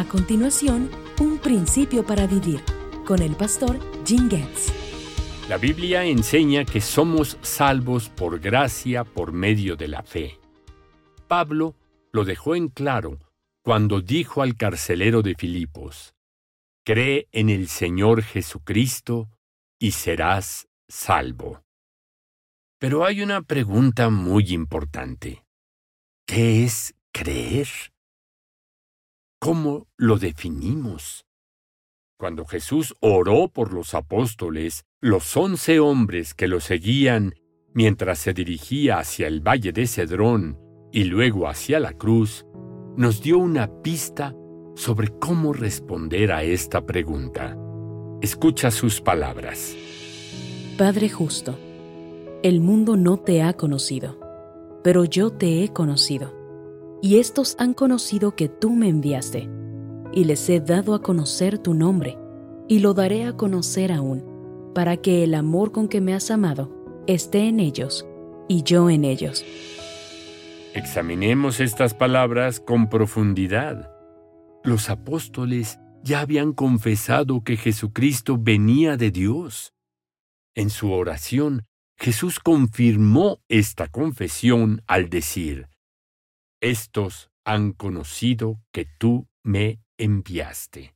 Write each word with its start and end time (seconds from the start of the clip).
A 0.00 0.04
continuación, 0.08 0.90
un 1.20 1.36
principio 1.36 2.06
para 2.06 2.26
vivir 2.26 2.62
con 3.04 3.20
el 3.20 3.36
pastor 3.36 3.78
Jim 4.06 4.30
Getz. 4.30 4.72
La 5.46 5.58
Biblia 5.58 6.06
enseña 6.06 6.64
que 6.64 6.80
somos 6.80 7.36
salvos 7.42 8.08
por 8.08 8.40
gracia 8.40 9.04
por 9.04 9.32
medio 9.32 9.76
de 9.76 9.88
la 9.88 10.02
fe. 10.02 10.40
Pablo 11.28 11.74
lo 12.12 12.24
dejó 12.24 12.54
en 12.54 12.68
claro 12.68 13.18
cuando 13.62 14.00
dijo 14.00 14.40
al 14.40 14.56
carcelero 14.56 15.20
de 15.20 15.34
Filipos, 15.34 16.14
Cree 16.82 17.28
en 17.30 17.50
el 17.50 17.68
Señor 17.68 18.22
Jesucristo 18.22 19.28
y 19.78 19.90
serás 19.90 20.66
salvo. 20.88 21.62
Pero 22.78 23.04
hay 23.04 23.20
una 23.20 23.42
pregunta 23.42 24.08
muy 24.08 24.54
importante. 24.54 25.44
¿Qué 26.26 26.64
es 26.64 26.94
creer? 27.12 27.68
¿Cómo 29.42 29.86
lo 29.96 30.18
definimos? 30.18 31.24
Cuando 32.18 32.44
Jesús 32.44 32.94
oró 33.00 33.48
por 33.48 33.72
los 33.72 33.94
apóstoles, 33.94 34.84
los 35.00 35.34
once 35.34 35.80
hombres 35.80 36.34
que 36.34 36.46
lo 36.46 36.60
seguían 36.60 37.32
mientras 37.72 38.18
se 38.18 38.34
dirigía 38.34 38.98
hacia 38.98 39.28
el 39.28 39.40
valle 39.40 39.72
de 39.72 39.86
Cedrón 39.86 40.58
y 40.92 41.04
luego 41.04 41.48
hacia 41.48 41.80
la 41.80 41.94
cruz, 41.94 42.44
nos 42.98 43.22
dio 43.22 43.38
una 43.38 43.80
pista 43.80 44.36
sobre 44.74 45.08
cómo 45.18 45.54
responder 45.54 46.32
a 46.32 46.42
esta 46.42 46.84
pregunta. 46.84 47.56
Escucha 48.20 48.70
sus 48.70 49.00
palabras. 49.00 49.74
Padre 50.76 51.08
justo, 51.08 51.58
el 52.42 52.60
mundo 52.60 52.98
no 52.98 53.16
te 53.16 53.42
ha 53.42 53.54
conocido, 53.54 54.20
pero 54.84 55.06
yo 55.06 55.30
te 55.30 55.64
he 55.64 55.72
conocido, 55.72 56.39
y 57.02 57.18
estos 57.18 57.56
han 57.58 57.74
conocido 57.74 58.34
que 58.36 58.48
tú 58.48 58.70
me 58.70 58.88
enviaste 58.88 59.48
y 60.12 60.24
les 60.24 60.48
he 60.48 60.60
dado 60.60 60.94
a 60.94 61.02
conocer 61.02 61.58
tu 61.58 61.74
nombre, 61.74 62.18
y 62.68 62.80
lo 62.80 62.94
daré 62.94 63.24
a 63.26 63.36
conocer 63.36 63.92
aún, 63.92 64.72
para 64.74 64.96
que 64.96 65.24
el 65.24 65.34
amor 65.34 65.72
con 65.72 65.88
que 65.88 66.00
me 66.00 66.14
has 66.14 66.30
amado 66.30 67.02
esté 67.06 67.48
en 67.48 67.60
ellos, 67.60 68.06
y 68.48 68.62
yo 68.62 68.90
en 68.90 69.04
ellos. 69.04 69.44
Examinemos 70.74 71.60
estas 71.60 71.94
palabras 71.94 72.60
con 72.60 72.88
profundidad. 72.88 73.92
Los 74.62 74.90
apóstoles 74.90 75.78
ya 76.02 76.20
habían 76.20 76.52
confesado 76.52 77.42
que 77.42 77.56
Jesucristo 77.56 78.38
venía 78.38 78.96
de 78.96 79.10
Dios. 79.10 79.72
En 80.54 80.70
su 80.70 80.92
oración, 80.92 81.66
Jesús 81.96 82.38
confirmó 82.40 83.40
esta 83.48 83.88
confesión 83.88 84.82
al 84.86 85.10
decir, 85.10 85.68
Estos 86.60 87.30
han 87.44 87.72
conocido 87.72 88.60
que 88.72 88.86
tú 88.98 89.26
me 89.42 89.80
enviaste. 89.98 90.94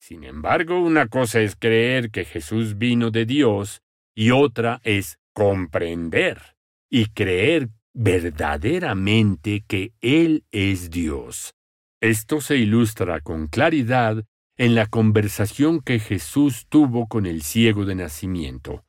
Sin 0.00 0.24
embargo, 0.24 0.80
una 0.80 1.08
cosa 1.08 1.40
es 1.40 1.56
creer 1.56 2.10
que 2.10 2.24
Jesús 2.24 2.76
vino 2.76 3.10
de 3.10 3.26
Dios 3.26 3.82
y 4.14 4.30
otra 4.30 4.80
es 4.84 5.18
comprender 5.32 6.56
y 6.90 7.06
creer 7.06 7.70
verdaderamente 7.94 9.64
que 9.66 9.92
Él 10.00 10.44
es 10.52 10.90
Dios. 10.90 11.54
Esto 12.00 12.40
se 12.40 12.56
ilustra 12.56 13.20
con 13.20 13.46
claridad 13.46 14.24
en 14.56 14.74
la 14.74 14.86
conversación 14.86 15.80
que 15.80 15.98
Jesús 15.98 16.66
tuvo 16.68 17.08
con 17.08 17.26
el 17.26 17.42
ciego 17.42 17.84
de 17.84 17.94
nacimiento. 17.94 18.84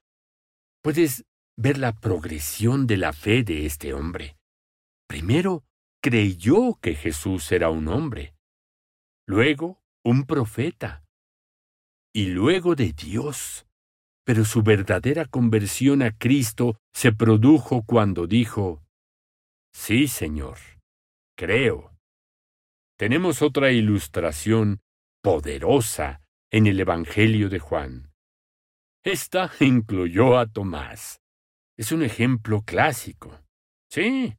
Puedes 0.84 1.24
ver 1.58 1.78
la 1.78 1.94
progresión 1.94 2.88
de 2.88 2.98
la 2.98 3.14
fe 3.14 3.44
de 3.44 3.66
este 3.66 3.94
hombre. 3.94 4.36
Primero, 5.08 5.64
creyó 6.02 6.76
que 6.82 6.96
Jesús 6.96 7.52
era 7.52 7.70
un 7.70 7.88
hombre 7.88 8.36
luego 9.28 9.82
un 10.04 10.26
profeta 10.26 11.04
y 12.14 12.28
luego 12.28 12.76
de 12.76 12.94
Dios. 12.94 13.68
Pero 14.24 14.44
su 14.44 14.64
verdadera 14.64 15.26
conversión 15.26 16.02
a 16.02 16.18
Cristo 16.18 16.80
se 16.94 17.12
produjo 17.12 17.84
cuando 17.84 18.26
dijo, 18.26 18.84
Sí, 19.74 20.08
Señor, 20.08 20.58
creo. 21.38 21.96
Tenemos 22.98 23.42
otra 23.42 23.72
ilustración 23.72 24.82
poderosa 25.22 26.22
en 26.52 26.66
el 26.66 26.80
Evangelio 26.80 27.50
de 27.50 27.60
Juan. 27.60 28.14
Esta 29.04 29.52
incluyó 29.60 30.40
a 30.40 30.48
Tomás. 30.48 31.22
Es 31.78 31.92
un 31.92 32.02
ejemplo 32.02 32.64
clásico. 32.64 33.44
Sí, 33.92 34.36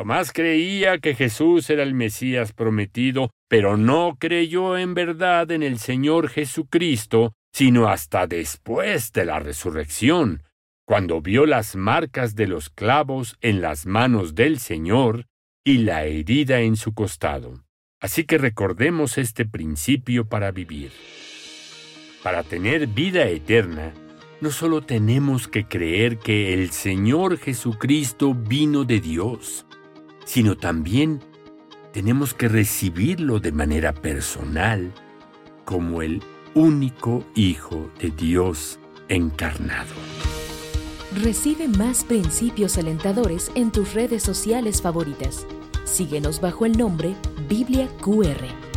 Tomás 0.00 0.32
creía 0.32 0.96
que 0.96 1.14
Jesús 1.14 1.68
era 1.68 1.82
el 1.82 1.92
Mesías 1.92 2.54
prometido, 2.54 3.32
pero 3.50 3.76
no 3.76 4.16
creyó 4.18 4.78
en 4.78 4.94
verdad 4.94 5.50
en 5.50 5.62
el 5.62 5.78
Señor 5.78 6.30
Jesucristo, 6.30 7.34
sino 7.52 7.86
hasta 7.86 8.26
después 8.26 9.12
de 9.12 9.26
la 9.26 9.40
resurrección, 9.40 10.42
cuando 10.86 11.20
vio 11.20 11.44
las 11.44 11.76
marcas 11.76 12.34
de 12.34 12.46
los 12.46 12.70
clavos 12.70 13.36
en 13.42 13.60
las 13.60 13.84
manos 13.84 14.34
del 14.34 14.58
Señor 14.58 15.26
y 15.66 15.76
la 15.76 16.06
herida 16.06 16.60
en 16.60 16.76
su 16.76 16.94
costado. 16.94 17.62
Así 18.00 18.24
que 18.24 18.38
recordemos 18.38 19.18
este 19.18 19.44
principio 19.44 20.30
para 20.30 20.50
vivir. 20.50 20.92
Para 22.22 22.42
tener 22.42 22.86
vida 22.86 23.28
eterna, 23.28 23.92
no 24.40 24.50
solo 24.50 24.80
tenemos 24.80 25.46
que 25.46 25.66
creer 25.66 26.16
que 26.16 26.54
el 26.54 26.70
Señor 26.70 27.36
Jesucristo 27.36 28.32
vino 28.32 28.84
de 28.84 29.00
Dios, 29.00 29.66
sino 30.30 30.56
también 30.56 31.18
tenemos 31.92 32.34
que 32.34 32.46
recibirlo 32.46 33.40
de 33.40 33.50
manera 33.50 33.92
personal 33.92 34.92
como 35.64 36.02
el 36.02 36.22
único 36.54 37.24
Hijo 37.34 37.90
de 38.00 38.12
Dios 38.12 38.78
encarnado. 39.08 39.90
Recibe 41.20 41.66
más 41.66 42.04
principios 42.04 42.78
alentadores 42.78 43.50
en 43.56 43.72
tus 43.72 43.92
redes 43.92 44.22
sociales 44.22 44.80
favoritas. 44.80 45.48
Síguenos 45.82 46.40
bajo 46.40 46.64
el 46.64 46.78
nombre 46.78 47.16
Biblia 47.48 47.88
QR. 48.00 48.69